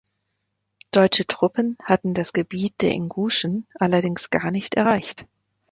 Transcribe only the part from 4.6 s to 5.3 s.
erreicht.